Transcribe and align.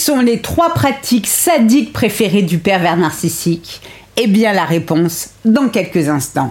sont 0.00 0.20
les 0.20 0.40
trois 0.40 0.72
pratiques 0.72 1.26
sadiques 1.26 1.92
préférées 1.92 2.42
du 2.42 2.58
pervers 2.58 2.96
narcissique? 2.96 3.82
Eh 4.16 4.26
bien 4.26 4.52
la 4.52 4.64
réponse 4.64 5.30
dans 5.44 5.68
quelques 5.68 6.08
instants. 6.08 6.50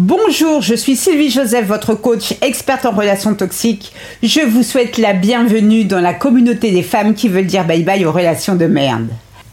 Bonjour, 0.00 0.62
je 0.62 0.76
suis 0.76 0.94
Sylvie 0.94 1.28
Joseph, 1.28 1.66
votre 1.66 1.96
coach 1.96 2.32
experte 2.40 2.86
en 2.86 2.92
relations 2.92 3.34
toxiques. 3.34 3.92
Je 4.22 4.42
vous 4.42 4.62
souhaite 4.62 4.96
la 4.96 5.12
bienvenue 5.12 5.86
dans 5.86 5.98
la 5.98 6.14
communauté 6.14 6.70
des 6.70 6.84
femmes 6.84 7.14
qui 7.14 7.28
veulent 7.28 7.46
dire 7.46 7.66
bye 7.66 7.82
bye 7.82 8.04
aux 8.04 8.12
relations 8.12 8.54
de 8.54 8.66
merde. 8.66 9.08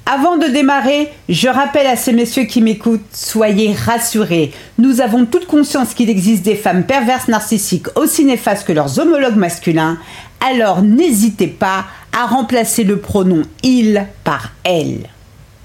Avant 0.05 0.37
de 0.37 0.45
démarrer, 0.45 1.09
je 1.29 1.47
rappelle 1.47 1.87
à 1.87 1.95
ces 1.95 2.13
messieurs 2.13 2.43
qui 2.43 2.61
m'écoutent, 2.61 3.01
soyez 3.11 3.73
rassurés. 3.73 4.51
Nous 4.77 5.01
avons 5.01 5.25
toute 5.25 5.47
conscience 5.47 5.95
qu'il 5.95 6.11
existe 6.11 6.43
des 6.43 6.53
femmes 6.53 6.83
perverses 6.83 7.27
narcissiques 7.27 7.87
aussi 7.95 8.23
néfastes 8.23 8.67
que 8.67 8.73
leurs 8.73 8.99
homologues 8.99 9.37
masculins, 9.37 9.97
alors 10.47 10.83
n'hésitez 10.83 11.47
pas 11.47 11.85
à 12.15 12.27
remplacer 12.27 12.83
le 12.83 12.99
pronom 12.99 13.41
il 13.63 14.05
par 14.23 14.51
elle. 14.63 15.09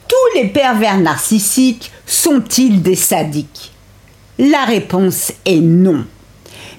Tous 0.09 0.39
les 0.39 0.48
pervers 0.48 0.98
narcissiques 0.98 1.92
sont-ils 2.06 2.81
des 2.81 2.97
sadiques? 2.97 3.70
La 4.39 4.65
réponse 4.65 5.33
est 5.45 5.61
non. 5.61 6.05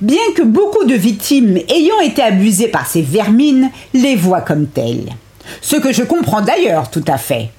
Bien 0.01 0.31
que 0.35 0.41
beaucoup 0.41 0.85
de 0.85 0.95
victimes 0.95 1.57
ayant 1.69 1.99
été 1.99 2.23
abusées 2.23 2.69
par 2.69 2.87
ces 2.87 3.01
vermines 3.01 3.69
les 3.93 4.15
voient 4.15 4.41
comme 4.41 4.67
telles. 4.67 5.09
Ce 5.61 5.75
que 5.75 5.93
je 5.93 6.03
comprends 6.03 6.41
d'ailleurs 6.41 6.89
tout 6.89 7.05
à 7.07 7.17
fait. 7.17 7.49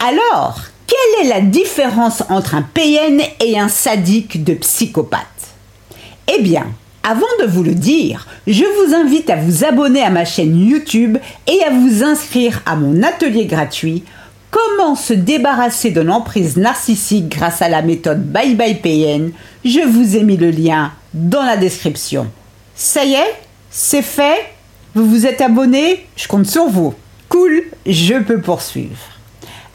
Alors, 0.00 0.60
quelle 0.86 1.26
est 1.26 1.28
la 1.28 1.40
différence 1.40 2.22
entre 2.30 2.54
un 2.54 2.62
PN 2.62 3.20
et 3.40 3.58
un 3.58 3.68
sadique 3.68 4.44
de 4.44 4.54
psychopathe? 4.54 5.20
Eh 6.34 6.40
bien, 6.40 6.66
avant 7.02 7.20
de 7.40 7.46
vous 7.46 7.62
le 7.62 7.74
dire, 7.74 8.26
je 8.46 8.64
vous 8.64 8.94
invite 8.94 9.28
à 9.28 9.36
vous 9.36 9.64
abonner 9.64 10.02
à 10.02 10.08
ma 10.08 10.24
chaîne 10.24 10.58
YouTube 10.58 11.18
et 11.46 11.62
à 11.62 11.70
vous 11.70 12.02
inscrire 12.02 12.62
à 12.64 12.76
mon 12.76 13.02
atelier 13.02 13.44
gratuit 13.44 14.04
Comment 14.54 14.94
se 14.94 15.12
débarrasser 15.12 15.90
de 15.90 16.00
l'emprise 16.00 16.56
narcissique 16.56 17.28
grâce 17.28 17.60
à 17.60 17.68
la 17.68 17.82
méthode 17.82 18.24
Bye 18.24 18.54
Bye 18.54 18.76
PN 18.76 19.32
Je 19.64 19.80
vous 19.80 20.14
ai 20.14 20.22
mis 20.22 20.36
le 20.36 20.50
lien 20.50 20.92
dans 21.12 21.42
la 21.42 21.56
description. 21.56 22.30
Ça 22.76 23.04
y 23.04 23.14
est 23.14 23.34
C'est 23.68 24.00
fait 24.00 24.46
Vous 24.94 25.10
vous 25.10 25.26
êtes 25.26 25.40
abonné? 25.40 26.06
Je 26.14 26.28
compte 26.28 26.46
sur 26.46 26.68
vous. 26.68 26.94
Cool, 27.28 27.64
je 27.84 28.14
peux 28.14 28.40
poursuivre. 28.40 28.96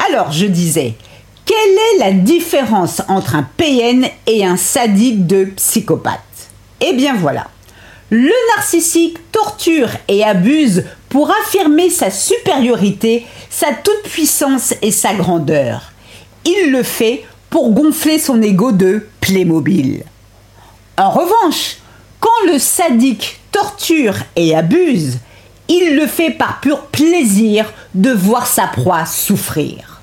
Alors, 0.09 0.31
je 0.31 0.45
disais, 0.45 0.93
quelle 1.45 1.58
est 1.58 1.99
la 1.99 2.14
différence 2.14 3.02
entre 3.09 3.36
un 3.36 3.45
PN 3.58 4.08
et 4.27 4.45
un 4.45 4.55
sadique 4.55 5.27
de 5.27 5.43
psychopathe? 5.58 6.21
Eh 6.80 6.93
bien 6.93 7.16
voilà. 7.16 7.47
Le 8.11 8.31
narcissique 8.55 9.17
torture 9.33 9.89
et 10.08 10.23
abuse 10.23 10.86
pour 11.09 11.30
affirmer 11.43 11.89
sa 11.89 12.09
supériorité, 12.09 13.25
sa 13.50 13.73
toute-puissance 13.73 14.73
et 14.81 14.92
sa 14.92 15.14
grandeur. 15.14 15.92
Il 16.45 16.72
le 16.72 16.83
fait 16.83 17.23
pour 17.50 17.72
gonfler 17.72 18.19
son 18.19 18.42
ego 18.42 18.72
de 18.72 19.08
Playmobil. 19.22 20.03
En 20.97 21.09
revanche, 21.09 21.77
quand 22.20 22.52
le 22.52 22.59
sadique 22.59 23.39
torture 23.52 24.16
et 24.36 24.55
abuse, 24.55 25.17
il 25.67 25.95
le 25.95 26.08
fait 26.08 26.31
par 26.31 26.59
pur 26.59 26.81
plaisir 26.88 27.72
de 27.94 28.11
voir 28.11 28.47
sa 28.47 28.67
proie 28.67 29.05
souffrir. 29.05 30.02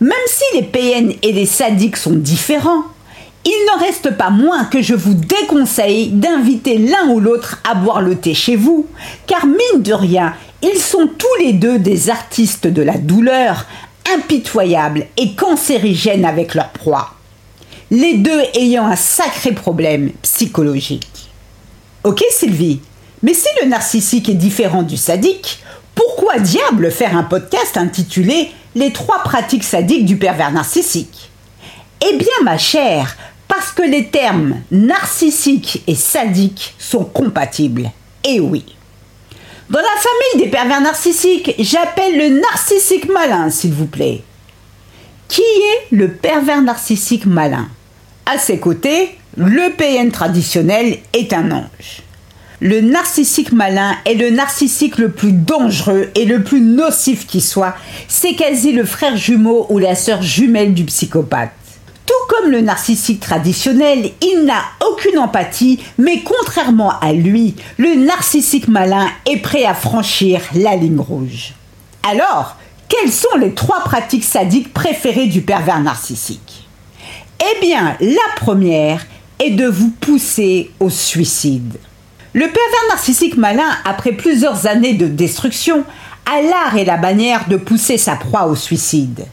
Même 0.00 0.12
si 0.26 0.44
les 0.54 0.62
PN 0.62 1.12
et 1.22 1.32
les 1.32 1.46
sadiques 1.46 1.96
sont 1.96 2.12
différents, 2.12 2.84
il 3.44 3.66
n'en 3.66 3.84
reste 3.84 4.16
pas 4.16 4.30
moins 4.30 4.64
que 4.64 4.82
je 4.82 4.94
vous 4.94 5.14
déconseille 5.14 6.08
d'inviter 6.08 6.78
l'un 6.78 7.08
ou 7.08 7.20
l'autre 7.20 7.60
à 7.68 7.74
boire 7.74 8.02
le 8.02 8.16
thé 8.16 8.34
chez 8.34 8.56
vous, 8.56 8.86
car 9.26 9.46
mine 9.46 9.82
de 9.82 9.92
rien, 9.92 10.34
ils 10.62 10.78
sont 10.78 11.08
tous 11.18 11.42
les 11.44 11.52
deux 11.52 11.78
des 11.78 12.10
artistes 12.10 12.66
de 12.66 12.82
la 12.82 12.98
douleur, 12.98 13.66
impitoyables 14.14 15.06
et 15.16 15.34
cancérigènes 15.34 16.24
avec 16.24 16.54
leur 16.54 16.70
proie. 16.70 17.14
Les 17.90 18.14
deux 18.14 18.42
ayant 18.54 18.86
un 18.86 18.96
sacré 18.96 19.52
problème 19.52 20.10
psychologique. 20.22 21.30
Ok 22.04 22.22
Sylvie, 22.30 22.80
mais 23.22 23.34
si 23.34 23.48
le 23.62 23.68
narcissique 23.68 24.28
est 24.28 24.34
différent 24.34 24.82
du 24.82 24.96
sadique, 24.96 25.60
pourquoi 25.94 26.38
diable 26.38 26.90
faire 26.90 27.16
un 27.16 27.24
podcast 27.24 27.76
intitulé 27.76 28.50
Les 28.74 28.92
trois 28.92 29.22
pratiques 29.22 29.64
sadiques 29.64 30.04
du 30.04 30.16
pervers 30.16 30.52
narcissique 30.52 31.30
Eh 32.00 32.16
bien 32.16 32.28
ma 32.44 32.58
chère, 32.58 33.16
parce 33.48 33.72
que 33.72 33.82
les 33.82 34.08
termes 34.08 34.60
narcissique 34.70 35.82
et 35.86 35.94
sadique 35.94 36.74
sont 36.78 37.04
compatibles. 37.04 37.90
Et 38.24 38.40
oui. 38.40 38.64
Dans 39.70 39.80
la 39.80 39.84
famille 39.84 40.46
des 40.46 40.50
pervers 40.50 40.80
narcissiques, 40.80 41.54
j'appelle 41.58 42.16
le 42.16 42.40
narcissique 42.40 43.06
malin, 43.10 43.50
s'il 43.50 43.74
vous 43.74 43.86
plaît. 43.86 44.22
Qui 45.28 45.42
est 45.42 45.94
le 45.94 46.08
pervers 46.08 46.62
narcissique 46.62 47.26
malin? 47.26 47.68
À 48.24 48.38
ses 48.38 48.58
côtés, 48.58 49.10
le 49.36 49.70
PN 49.76 50.10
traditionnel 50.10 50.96
est 51.12 51.34
un 51.34 51.50
ange. 51.50 52.02
Le 52.60 52.80
narcissique 52.80 53.52
malin 53.52 53.94
est 54.06 54.14
le 54.14 54.30
narcissique 54.30 54.96
le 54.96 55.10
plus 55.10 55.32
dangereux 55.32 56.08
et 56.14 56.24
le 56.24 56.42
plus 56.42 56.62
nocif 56.62 57.26
qui 57.26 57.42
soit. 57.42 57.74
C'est 58.08 58.36
quasi 58.36 58.72
le 58.72 58.86
frère 58.86 59.18
jumeau 59.18 59.66
ou 59.68 59.78
la 59.78 59.94
sœur 59.94 60.22
jumelle 60.22 60.72
du 60.72 60.84
psychopathe. 60.84 61.52
Tout 62.08 62.14
comme 62.30 62.50
le 62.50 62.62
narcissique 62.62 63.20
traditionnel, 63.20 64.12
il 64.22 64.44
n'a 64.46 64.62
aucune 64.88 65.18
empathie, 65.18 65.78
mais 65.98 66.22
contrairement 66.22 66.98
à 67.00 67.12
lui, 67.12 67.54
le 67.76 67.96
narcissique 67.96 68.66
malin 68.66 69.08
est 69.26 69.42
prêt 69.42 69.64
à 69.66 69.74
franchir 69.74 70.40
la 70.54 70.74
ligne 70.74 71.00
rouge. 71.00 71.52
Alors, 72.10 72.56
quelles 72.88 73.12
sont 73.12 73.36
les 73.38 73.52
trois 73.52 73.80
pratiques 73.80 74.24
sadiques 74.24 74.72
préférées 74.72 75.26
du 75.26 75.42
pervers 75.42 75.80
narcissique? 75.80 76.66
Eh 77.42 77.60
bien, 77.60 77.94
la 78.00 78.34
première 78.36 79.04
est 79.38 79.50
de 79.50 79.66
vous 79.66 79.90
pousser 80.00 80.70
au 80.80 80.88
suicide. 80.88 81.76
Le 82.32 82.46
pervers 82.46 82.88
narcissique 82.88 83.36
malin, 83.36 83.68
après 83.84 84.12
plusieurs 84.12 84.66
années 84.66 84.94
de 84.94 85.08
destruction, 85.08 85.84
a 86.24 86.40
l'art 86.40 86.78
et 86.78 86.86
la 86.86 86.96
manière 86.96 87.48
de 87.48 87.58
pousser 87.58 87.98
sa 87.98 88.16
proie 88.16 88.46
au 88.46 88.56
suicide. 88.56 89.26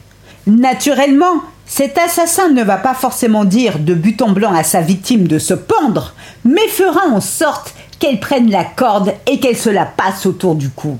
Naturellement, 0.46 1.42
cet 1.66 1.98
assassin 1.98 2.50
ne 2.50 2.62
va 2.62 2.76
pas 2.76 2.94
forcément 2.94 3.44
dire 3.44 3.80
de 3.80 3.92
but 3.92 4.22
en 4.22 4.30
blanc 4.30 4.54
à 4.54 4.62
sa 4.62 4.80
victime 4.80 5.26
de 5.26 5.38
se 5.38 5.52
pendre, 5.52 6.14
mais 6.44 6.68
fera 6.68 7.06
en 7.08 7.20
sorte 7.20 7.74
qu'elle 7.98 8.20
prenne 8.20 8.50
la 8.50 8.64
corde 8.64 9.12
et 9.26 9.40
qu'elle 9.40 9.56
se 9.56 9.70
la 9.70 9.84
passe 9.84 10.26
autour 10.26 10.54
du 10.54 10.70
cou. 10.70 10.98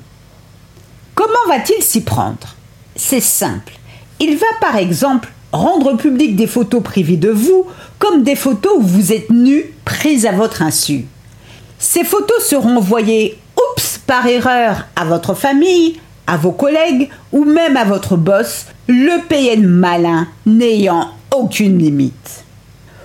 Comment 1.15 1.33
va-t-il 1.49 1.83
s'y 1.83 2.03
prendre? 2.03 2.57
C'est 2.97 3.21
simple. 3.21 3.75
Il 4.19 4.37
va 4.37 4.47
par 4.61 4.77
exemple 4.77 5.31
rendre 5.53 5.97
public 5.97 6.35
des 6.35 6.47
photos 6.47 6.83
privées 6.83 7.17
de 7.17 7.31
vous, 7.31 7.67
comme 7.99 8.23
des 8.23 8.37
photos 8.37 8.75
où 8.79 8.83
vous 8.83 9.13
êtes 9.13 9.31
nu, 9.31 9.73
prises 9.85 10.27
à 10.27 10.33
votre 10.33 10.63
insu. 10.63 11.07
Ces 11.79 12.05
photos 12.05 12.45
seront 12.45 12.77
envoyées, 12.77 13.39
oups, 13.57 14.01
par 14.07 14.27
erreur, 14.27 14.87
à 14.97 15.05
votre 15.05 15.35
famille, 15.35 16.01
à 16.27 16.37
vos 16.37 16.53
collègues 16.53 17.09
ou 17.33 17.45
même 17.45 17.77
à 17.77 17.85
votre 17.85 18.17
boss, 18.17 18.67
le 18.89 19.27
PN 19.29 19.67
malin 19.67 20.29
n'ayant 20.45 21.11
aucune 21.35 21.79
limite. 21.79 22.45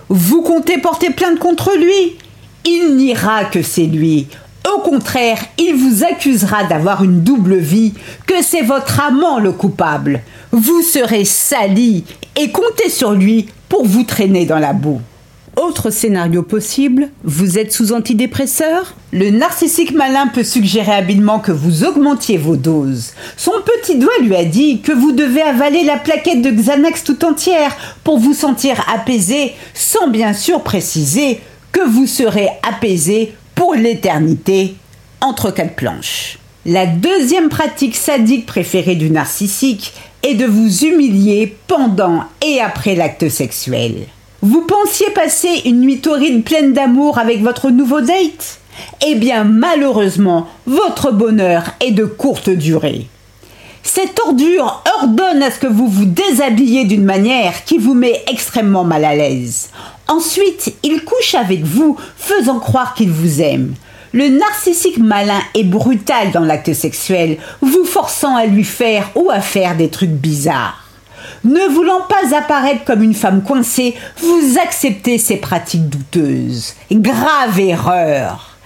Vous 0.10 0.42
comptez 0.42 0.78
porter 0.78 1.10
plainte 1.12 1.40
contre 1.40 1.72
lui 1.78 2.18
Il 2.66 2.96
n'ira 2.98 3.46
que 3.46 3.62
c'est 3.62 3.86
lui. 3.86 4.28
Au 4.76 4.80
contraire, 4.82 5.40
il 5.58 5.76
vous 5.76 6.04
accusera 6.04 6.66
d'avoir 6.66 7.04
une 7.04 7.22
double 7.22 7.56
vie, 7.56 7.94
que 8.28 8.42
c'est 8.44 8.62
votre 8.62 9.00
amant 9.00 9.40
le 9.40 9.52
coupable. 9.52 10.22
Vous 10.52 10.82
serez 10.82 11.26
sali 11.26 12.04
et 12.36 12.52
comptez 12.52 12.90
sur 12.90 13.14
lui 13.14 13.48
pour 13.70 13.86
vous 13.86 14.04
traîner 14.04 14.46
dans 14.46 14.60
la 14.60 14.74
boue. 14.74 15.02
Autre 15.58 15.90
scénario 15.90 16.44
possible, 16.44 17.10
vous 17.26 17.60
êtes 17.60 17.74
sous 17.74 17.92
antidépresseur? 17.92 18.96
Le 19.12 19.32
narcissique 19.32 19.94
malin 19.94 20.28
peut 20.28 20.46
suggérer 20.46 20.94
habilement 20.94 21.40
que 21.40 21.52
vous 21.52 21.84
augmentiez 21.84 22.38
vos 22.38 22.56
doses. 22.56 23.12
Son 23.36 23.52
petit 23.66 23.98
doigt 23.98 24.18
lui 24.22 24.34
a 24.34 24.46
dit 24.46 24.80
que 24.80 24.94
vous 24.94 25.12
devez 25.12 25.42
avaler 25.42 25.84
la 25.84 25.98
plaquette 25.98 26.42
de 26.42 26.52
Xanax 26.52 27.04
tout 27.04 27.26
entière 27.26 27.76
pour 28.06 28.18
vous 28.18 28.34
sentir 28.34 28.82
apaisé, 28.94 29.52
sans 29.74 30.08
bien 30.08 30.32
sûr 30.32 30.64
préciser 30.64 31.42
que 31.74 31.86
vous 31.86 32.08
serez 32.08 32.48
apaisé 32.64 33.34
pour 33.54 33.76
l'éternité 33.76 34.76
entre 35.20 35.52
quatre 35.52 35.76
planches. 35.76 36.40
La 36.66 36.86
deuxième 36.86 37.50
pratique 37.50 37.98
sadique 37.98 38.46
préférée 38.46 38.96
du 38.96 39.10
narcissique 39.10 39.94
est 40.24 40.36
de 40.36 40.46
vous 40.46 40.86
humilier 40.86 41.58
pendant 41.68 42.24
et 42.42 42.62
après 42.62 42.96
l'acte 42.96 43.28
sexuel. 43.28 44.06
Vous 44.44 44.62
pensiez 44.62 45.12
passer 45.12 45.62
une 45.66 45.82
nuit 45.82 46.02
torride 46.02 46.44
pleine 46.44 46.74
d'amour 46.74 47.20
avec 47.20 47.44
votre 47.44 47.70
nouveau 47.70 48.02
date? 48.02 48.60
Eh 49.06 49.14
bien, 49.14 49.44
malheureusement, 49.44 50.48
votre 50.66 51.12
bonheur 51.12 51.66
est 51.80 51.92
de 51.92 52.06
courte 52.06 52.50
durée. 52.50 53.06
Cette 53.84 54.20
ordure 54.20 54.84
ordonne 55.00 55.44
à 55.44 55.52
ce 55.52 55.60
que 55.60 55.68
vous 55.68 55.88
vous 55.88 56.06
déshabillez 56.06 56.86
d'une 56.86 57.04
manière 57.04 57.66
qui 57.66 57.78
vous 57.78 57.94
met 57.94 58.24
extrêmement 58.32 58.84
mal 58.84 59.06
à 59.06 59.14
l'aise. 59.14 59.70
Ensuite, 60.08 60.74
il 60.82 61.04
couche 61.04 61.36
avec 61.36 61.64
vous, 61.64 61.96
faisant 62.18 62.60
croire 62.60 62.96
qu'il 62.96 63.12
vous 63.12 63.42
aime. 63.42 63.76
Le 64.12 64.28
narcissique 64.28 64.98
malin 64.98 65.40
est 65.54 65.64
brutal 65.64 66.32
dans 66.32 66.40
l'acte 66.40 66.74
sexuel, 66.74 67.38
vous 67.62 67.86
forçant 67.86 68.36
à 68.36 68.48
lui 68.48 68.64
faire 68.64 69.12
ou 69.14 69.30
à 69.30 69.40
faire 69.40 69.78
des 69.78 69.90
trucs 69.90 70.10
bizarres. 70.10 70.91
Ne 71.44 71.74
voulant 71.74 72.02
pas 72.08 72.38
apparaître 72.38 72.84
comme 72.86 73.02
une 73.02 73.16
femme 73.16 73.42
coincée, 73.42 73.96
vous 74.18 74.60
acceptez 74.64 75.18
ses 75.18 75.38
pratiques 75.38 75.90
douteuses. 75.90 76.76
Grave 76.92 77.60
erreur. 77.60 78.58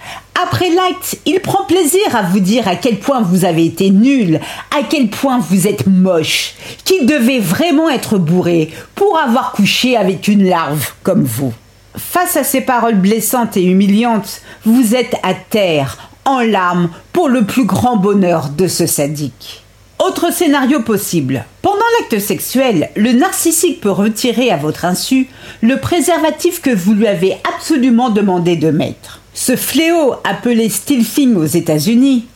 Après 0.42 0.68
l'acte, 0.68 1.18
il 1.24 1.40
prend 1.40 1.64
plaisir 1.64 2.14
à 2.14 2.22
vous 2.22 2.40
dire 2.40 2.68
à 2.68 2.76
quel 2.76 2.98
point 2.98 3.22
vous 3.22 3.46
avez 3.46 3.64
été 3.64 3.88
nul, 3.88 4.40
à 4.70 4.82
quel 4.88 5.08
point 5.08 5.38
vous 5.38 5.66
êtes 5.66 5.86
moche, 5.86 6.54
qu'il 6.84 7.06
devait 7.06 7.38
vraiment 7.38 7.88
être 7.88 8.18
bourré 8.18 8.70
pour 8.94 9.18
avoir 9.18 9.52
couché 9.52 9.96
avec 9.96 10.28
une 10.28 10.46
larve 10.46 10.92
comme 11.02 11.24
vous. 11.24 11.54
Face 11.96 12.36
à 12.36 12.44
ces 12.44 12.60
paroles 12.60 12.96
blessantes 12.96 13.56
et 13.56 13.64
humiliantes, 13.64 14.42
vous 14.66 14.94
êtes 14.94 15.16
à 15.22 15.32
terre, 15.32 16.10
en 16.26 16.40
larmes, 16.40 16.90
pour 17.14 17.30
le 17.30 17.46
plus 17.46 17.64
grand 17.64 17.96
bonheur 17.96 18.50
de 18.50 18.68
ce 18.68 18.86
sadique. 18.86 19.65
Autre 19.98 20.30
scénario 20.30 20.80
possible. 20.80 21.46
Pendant 21.62 21.78
l'acte 21.98 22.22
sexuel, 22.22 22.90
le 22.96 23.12
narcissique 23.12 23.80
peut 23.80 23.90
retirer 23.90 24.50
à 24.50 24.58
votre 24.58 24.84
insu 24.84 25.26
le 25.62 25.80
préservatif 25.80 26.60
que 26.60 26.74
vous 26.74 26.92
lui 26.92 27.06
avez 27.06 27.38
absolument 27.54 28.10
demandé 28.10 28.56
de 28.56 28.70
mettre. 28.70 29.20
Ce 29.32 29.56
fléau, 29.56 30.14
appelé 30.24 30.68
stilfing 30.68 31.34
aux 31.36 31.46
États-Unis, 31.46 32.26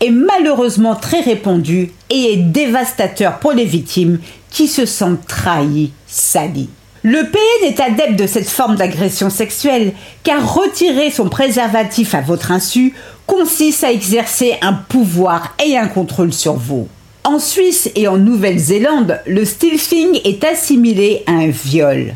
est 0.00 0.10
malheureusement 0.10 0.94
très 0.94 1.20
répandu 1.20 1.90
et 2.08 2.34
est 2.34 2.36
dévastateur 2.36 3.40
pour 3.40 3.52
les 3.52 3.64
victimes 3.64 4.20
qui 4.50 4.68
se 4.68 4.86
sentent 4.86 5.26
trahies, 5.26 5.90
salies. 6.06 6.70
Le 7.02 7.24
PN 7.24 7.64
est 7.64 7.80
adepte 7.80 8.18
de 8.18 8.26
cette 8.28 8.48
forme 8.48 8.76
d'agression 8.76 9.28
sexuelle 9.28 9.92
car 10.22 10.54
retirer 10.54 11.10
son 11.10 11.28
préservatif 11.28 12.14
à 12.14 12.20
votre 12.20 12.52
insu 12.52 12.94
consiste 13.26 13.82
à 13.82 13.92
exercer 13.92 14.56
un 14.62 14.72
pouvoir 14.72 15.56
et 15.64 15.76
un 15.76 15.88
contrôle 15.88 16.32
sur 16.32 16.54
vous. 16.54 16.88
En 17.30 17.38
Suisse 17.38 17.90
et 17.94 18.08
en 18.08 18.16
Nouvelle-Zélande, 18.16 19.20
le 19.26 19.44
stilfing 19.44 20.18
est 20.24 20.42
assimilé 20.44 21.24
à 21.26 21.32
un 21.32 21.48
viol. 21.48 22.14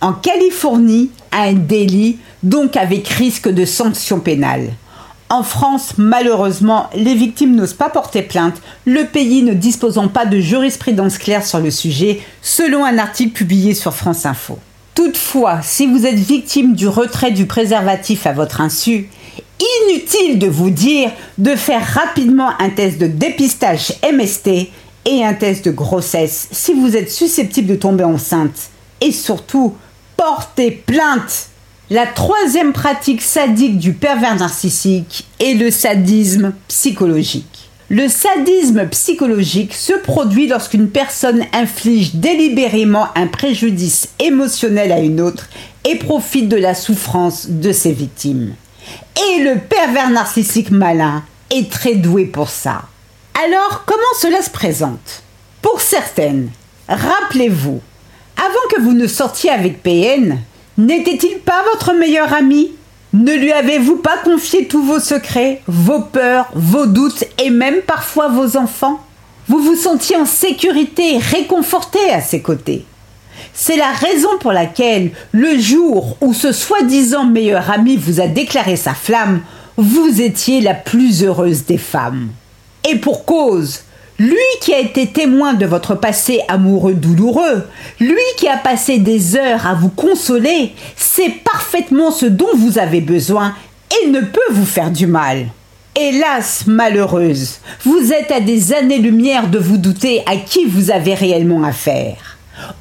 En 0.00 0.14
Californie, 0.14 1.10
à 1.30 1.42
un 1.42 1.52
délit 1.52 2.16
donc 2.42 2.74
avec 2.78 3.06
risque 3.08 3.50
de 3.50 3.66
sanction 3.66 4.20
pénale. 4.20 4.70
En 5.28 5.42
France, 5.42 5.96
malheureusement, 5.98 6.88
les 6.94 7.14
victimes 7.14 7.54
n'osent 7.54 7.74
pas 7.74 7.90
porter 7.90 8.22
plainte, 8.22 8.62
le 8.86 9.04
pays 9.04 9.42
ne 9.42 9.52
disposant 9.52 10.08
pas 10.08 10.24
de 10.24 10.40
jurisprudence 10.40 11.18
claire 11.18 11.44
sur 11.44 11.60
le 11.60 11.70
sujet, 11.70 12.20
selon 12.40 12.86
un 12.86 12.96
article 12.96 13.32
publié 13.32 13.74
sur 13.74 13.92
France 13.92 14.24
Info. 14.24 14.58
Toutefois, 14.94 15.60
si 15.60 15.86
vous 15.86 16.06
êtes 16.06 16.14
victime 16.14 16.74
du 16.74 16.88
retrait 16.88 17.32
du 17.32 17.44
préservatif 17.44 18.26
à 18.26 18.32
votre 18.32 18.62
insu, 18.62 19.10
inutile 19.60 20.38
de 20.38 20.48
vous 20.48 20.70
dire 20.70 21.10
de 21.38 21.54
faire 21.54 21.84
rapidement 21.84 22.50
un 22.58 22.70
test 22.70 22.98
de 22.98 23.06
dépistage 23.06 23.94
MST 24.02 24.48
et 25.06 25.24
un 25.24 25.34
test 25.34 25.64
de 25.64 25.70
grossesse 25.70 26.48
si 26.50 26.72
vous 26.72 26.96
êtes 26.96 27.10
susceptible 27.10 27.68
de 27.68 27.76
tomber 27.76 28.04
enceinte. 28.04 28.70
Et 29.00 29.12
surtout, 29.12 29.74
portez 30.16 30.70
plainte 30.70 31.48
la 31.90 32.06
troisième 32.06 32.72
pratique 32.72 33.20
sadique 33.20 33.78
du 33.78 33.92
pervers 33.92 34.36
narcissique 34.36 35.26
est 35.38 35.52
le 35.52 35.70
sadisme 35.70 36.54
psychologique. 36.66 37.70
Le 37.90 38.08
sadisme 38.08 38.88
psychologique 38.88 39.74
se 39.74 39.92
produit 39.92 40.48
lorsqu'une 40.48 40.88
personne 40.88 41.44
inflige 41.52 42.14
délibérément 42.14 43.08
un 43.14 43.26
préjudice 43.26 44.08
émotionnel 44.18 44.92
à 44.92 45.00
une 45.00 45.20
autre 45.20 45.50
et 45.84 45.96
profite 45.96 46.48
de 46.48 46.56
la 46.56 46.74
souffrance 46.74 47.48
de 47.50 47.70
ses 47.72 47.92
victimes. 47.92 48.54
Et 49.16 49.42
le 49.42 49.58
pervers 49.58 50.10
narcissique 50.10 50.70
malin 50.70 51.22
est 51.50 51.70
très 51.70 51.94
doué 51.94 52.24
pour 52.24 52.48
ça. 52.48 52.82
Alors, 53.44 53.84
comment 53.86 54.02
cela 54.20 54.42
se 54.42 54.50
présente? 54.50 55.22
Pour 55.62 55.80
certaines, 55.80 56.50
rappelez-vous, 56.88 57.80
avant 58.36 58.68
que 58.70 58.80
vous 58.80 58.92
ne 58.92 59.06
sortiez 59.06 59.50
avec 59.50 59.82
PN, 59.82 60.38
N'était-il 60.76 61.38
pas 61.38 61.62
votre 61.72 61.92
meilleur 61.92 62.32
ami? 62.32 62.72
Ne 63.12 63.32
lui 63.32 63.52
avez-vous 63.52 63.96
pas 63.96 64.16
confié 64.24 64.66
tous 64.66 64.82
vos 64.82 64.98
secrets, 64.98 65.62
vos 65.68 66.00
peurs, 66.00 66.48
vos 66.54 66.86
doutes 66.86 67.24
et 67.38 67.50
même 67.50 67.80
parfois 67.82 68.26
vos 68.26 68.56
enfants? 68.56 69.00
Vous 69.46 69.60
vous 69.60 69.76
sentiez 69.76 70.16
en 70.16 70.24
sécurité, 70.24 71.18
réconforté 71.18 72.00
à 72.10 72.20
ses 72.20 72.42
côtés. 72.42 72.84
C'est 73.56 73.76
la 73.76 73.92
raison 73.92 74.30
pour 74.40 74.52
laquelle, 74.52 75.12
le 75.30 75.56
jour 75.58 76.16
où 76.20 76.34
ce 76.34 76.50
soi-disant 76.50 77.24
meilleur 77.24 77.70
ami 77.70 77.96
vous 77.96 78.20
a 78.20 78.26
déclaré 78.26 78.74
sa 78.74 78.94
flamme, 78.94 79.42
vous 79.76 80.20
étiez 80.20 80.60
la 80.60 80.74
plus 80.74 81.22
heureuse 81.22 81.64
des 81.64 81.78
femmes. 81.78 82.30
Et 82.90 82.96
pour 82.96 83.24
cause, 83.24 83.82
lui 84.18 84.36
qui 84.60 84.74
a 84.74 84.80
été 84.80 85.06
témoin 85.06 85.54
de 85.54 85.66
votre 85.66 85.94
passé 85.94 86.40
amoureux 86.48 86.94
douloureux, 86.94 87.64
lui 88.00 88.16
qui 88.36 88.48
a 88.48 88.56
passé 88.56 88.98
des 88.98 89.36
heures 89.36 89.68
à 89.68 89.74
vous 89.74 89.88
consoler, 89.88 90.72
sait 90.96 91.34
parfaitement 91.44 92.10
ce 92.10 92.26
dont 92.26 92.56
vous 92.56 92.78
avez 92.80 93.00
besoin 93.00 93.54
et 94.02 94.08
ne 94.08 94.20
peut 94.20 94.40
vous 94.50 94.66
faire 94.66 94.90
du 94.90 95.06
mal. 95.06 95.46
Hélas, 95.94 96.64
malheureuse, 96.66 97.60
vous 97.84 98.12
êtes 98.12 98.32
à 98.32 98.40
des 98.40 98.72
années-lumière 98.72 99.46
de 99.46 99.60
vous 99.60 99.76
douter 99.76 100.24
à 100.26 100.36
qui 100.36 100.64
vous 100.64 100.90
avez 100.90 101.14
réellement 101.14 101.62
affaire. 101.62 102.33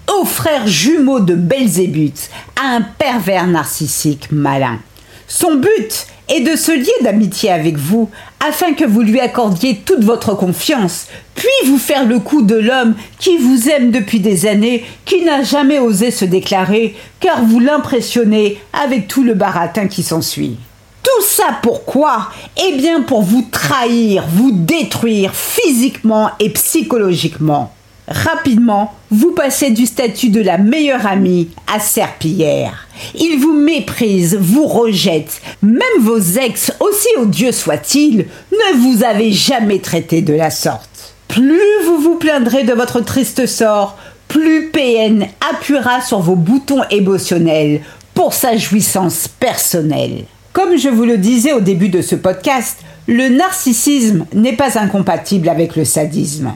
Au 0.07 0.25
frère 0.25 0.67
jumeau 0.67 1.19
de 1.19 1.35
Belzébuth, 1.35 2.29
à 2.61 2.75
un 2.75 2.81
pervers 2.81 3.47
narcissique 3.47 4.31
malin. 4.31 4.79
Son 5.27 5.55
but 5.55 6.07
et 6.29 6.41
de 6.41 6.55
se 6.55 6.71
lier 6.71 7.03
d'amitié 7.03 7.51
avec 7.51 7.77
vous, 7.77 8.09
afin 8.39 8.73
que 8.73 8.85
vous 8.85 9.01
lui 9.01 9.19
accordiez 9.19 9.77
toute 9.77 10.03
votre 10.03 10.35
confiance, 10.35 11.07
puis 11.35 11.47
vous 11.65 11.77
faire 11.77 12.05
le 12.05 12.19
coup 12.19 12.43
de 12.43 12.55
l'homme 12.55 12.95
qui 13.19 13.37
vous 13.37 13.69
aime 13.69 13.91
depuis 13.91 14.19
des 14.19 14.45
années, 14.45 14.85
qui 15.05 15.23
n'a 15.23 15.43
jamais 15.43 15.79
osé 15.79 16.11
se 16.11 16.25
déclarer, 16.25 16.95
car 17.19 17.43
vous 17.43 17.59
l'impressionnez 17.59 18.59
avec 18.73 19.07
tout 19.07 19.23
le 19.23 19.33
baratin 19.33 19.87
qui 19.87 20.03
s'ensuit. 20.03 20.57
Tout 21.03 21.23
ça 21.25 21.59
pourquoi? 21.61 22.29
Eh 22.65 22.77
bien 22.77 23.01
pour 23.01 23.23
vous 23.23 23.45
trahir, 23.51 24.23
vous 24.27 24.51
détruire 24.51 25.33
physiquement 25.35 26.31
et 26.39 26.49
psychologiquement. 26.49 27.73
Rapidement, 28.07 28.93
vous 29.11 29.31
passez 29.31 29.71
du 29.71 29.85
statut 29.85 30.29
de 30.29 30.41
la 30.41 30.57
meilleure 30.57 31.07
amie 31.07 31.49
à 31.73 31.79
serpillière. 31.79 32.87
Il 33.15 33.39
vous 33.39 33.53
méprise, 33.53 34.37
vous 34.39 34.67
rejette. 34.67 35.41
Même 35.61 35.79
vos 36.01 36.19
ex, 36.19 36.73
aussi 36.81 37.07
odieux 37.17 37.53
soient-ils, 37.53 38.25
ne 38.51 38.77
vous 38.77 39.03
avez 39.03 39.31
jamais 39.31 39.79
traité 39.79 40.21
de 40.21 40.33
la 40.33 40.51
sorte. 40.51 41.15
Plus 41.29 41.85
vous 41.85 41.97
vous 41.99 42.15
plaindrez 42.15 42.63
de 42.63 42.73
votre 42.73 42.99
triste 42.99 43.45
sort, 43.45 43.97
plus 44.27 44.69
PN 44.69 45.27
appuiera 45.51 46.01
sur 46.01 46.19
vos 46.19 46.35
boutons 46.35 46.83
émotionnels 46.89 47.81
pour 48.13 48.33
sa 48.33 48.57
jouissance 48.57 49.27
personnelle. 49.27 50.25
Comme 50.51 50.77
je 50.77 50.89
vous 50.89 51.05
le 51.05 51.17
disais 51.17 51.53
au 51.53 51.61
début 51.61 51.89
de 51.89 52.01
ce 52.01 52.15
podcast, 52.15 52.79
le 53.07 53.29
narcissisme 53.29 54.25
n'est 54.33 54.55
pas 54.55 54.77
incompatible 54.77 55.49
avec 55.49 55.75
le 55.75 55.85
sadisme. 55.85 56.53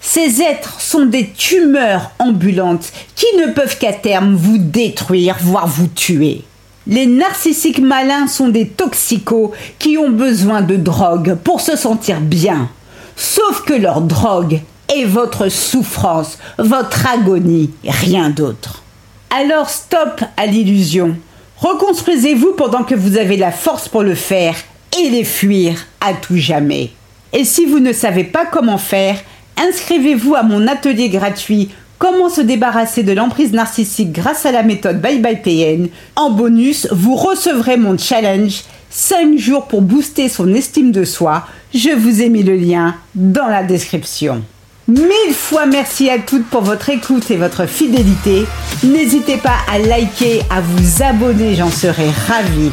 Ces 0.00 0.40
êtres 0.42 0.80
sont 0.80 1.06
des 1.06 1.30
tumeurs 1.30 2.10
ambulantes 2.18 2.92
qui 3.14 3.26
ne 3.38 3.52
peuvent 3.52 3.78
qu'à 3.78 3.92
terme 3.92 4.34
vous 4.34 4.58
détruire, 4.58 5.36
voire 5.40 5.66
vous 5.66 5.88
tuer. 5.88 6.42
Les 6.86 7.06
narcissiques 7.06 7.80
malins 7.80 8.26
sont 8.26 8.48
des 8.48 8.66
toxicos 8.66 9.50
qui 9.78 9.98
ont 9.98 10.10
besoin 10.10 10.62
de 10.62 10.76
drogue 10.76 11.36
pour 11.44 11.60
se 11.60 11.76
sentir 11.76 12.20
bien. 12.20 12.70
Sauf 13.14 13.62
que 13.64 13.74
leur 13.74 14.00
drogue 14.00 14.60
est 14.88 15.04
votre 15.04 15.48
souffrance, 15.50 16.38
votre 16.58 17.06
agonie, 17.06 17.70
rien 17.84 18.30
d'autre. 18.30 18.82
Alors 19.28 19.68
stop 19.68 20.22
à 20.36 20.46
l'illusion. 20.46 21.16
Reconstruisez-vous 21.58 22.54
pendant 22.54 22.82
que 22.82 22.94
vous 22.94 23.18
avez 23.18 23.36
la 23.36 23.52
force 23.52 23.88
pour 23.88 24.02
le 24.02 24.14
faire 24.14 24.56
et 24.98 25.10
les 25.10 25.24
fuir 25.24 25.86
à 26.00 26.14
tout 26.14 26.38
jamais. 26.38 26.90
Et 27.32 27.44
si 27.44 27.66
vous 27.66 27.78
ne 27.78 27.92
savez 27.92 28.24
pas 28.24 28.46
comment 28.46 28.78
faire, 28.78 29.18
Inscrivez-vous 29.60 30.34
à 30.34 30.42
mon 30.42 30.66
atelier 30.66 31.10
gratuit 31.10 31.68
Comment 31.98 32.30
se 32.30 32.40
débarrasser 32.40 33.02
de 33.02 33.12
l'emprise 33.12 33.52
narcissique 33.52 34.10
grâce 34.10 34.46
à 34.46 34.52
la 34.52 34.62
méthode 34.62 35.02
Bye 35.02 35.18
Bye 35.18 35.42
PN. 35.42 35.88
En 36.16 36.30
bonus, 36.30 36.88
vous 36.92 37.14
recevrez 37.14 37.76
mon 37.76 37.98
challenge 37.98 38.62
5 38.88 39.36
jours 39.36 39.66
pour 39.66 39.82
booster 39.82 40.30
son 40.30 40.54
estime 40.54 40.92
de 40.92 41.04
soi. 41.04 41.46
Je 41.74 41.90
vous 41.90 42.22
ai 42.22 42.30
mis 42.30 42.42
le 42.42 42.54
lien 42.54 42.94
dans 43.14 43.48
la 43.48 43.62
description. 43.62 44.42
Mille 44.88 45.34
fois 45.34 45.66
merci 45.66 46.08
à 46.08 46.18
toutes 46.18 46.46
pour 46.46 46.62
votre 46.62 46.88
écoute 46.88 47.30
et 47.30 47.36
votre 47.36 47.66
fidélité. 47.66 48.46
N'hésitez 48.82 49.36
pas 49.36 49.58
à 49.70 49.78
liker, 49.78 50.40
à 50.48 50.62
vous 50.62 51.02
abonner, 51.02 51.54
j'en 51.54 51.70
serai 51.70 52.08
ravie. 52.26 52.72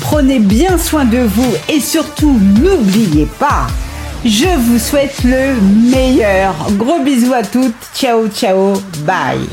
Prenez 0.00 0.38
bien 0.38 0.78
soin 0.78 1.04
de 1.04 1.18
vous 1.18 1.54
et 1.68 1.78
surtout 1.78 2.40
n'oubliez 2.60 3.28
pas, 3.38 3.66
je 4.24 4.56
vous 4.56 4.78
souhaite 4.78 5.24
le 5.24 5.60
meilleur. 5.90 6.54
Gros 6.72 7.00
bisous 7.00 7.34
à 7.34 7.42
toutes. 7.42 7.74
Ciao, 7.94 8.28
ciao. 8.28 8.74
Bye. 9.04 9.48